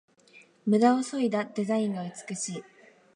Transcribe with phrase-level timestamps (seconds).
[0.65, 2.63] ムダをそいだデザインが美しい